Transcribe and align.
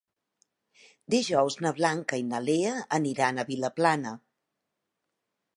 Dijous 1.15 1.57
na 1.65 1.73
Blanca 1.81 2.19
i 2.23 2.27
na 2.31 2.41
Lea 2.47 2.73
aniran 3.01 3.39
a 3.45 3.49
Vilaplana. 3.53 4.19